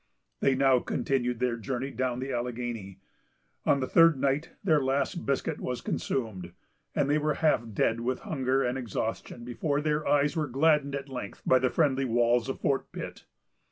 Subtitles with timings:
[0.39, 2.97] They now continued their journey down the Alleghany.
[3.67, 6.53] On the third night their last biscuit was consumed,
[6.95, 11.07] and they were half dead with hunger and exhaustion before their eyes were gladdened at
[11.07, 13.25] length by the friendly walls of Fort Pitt.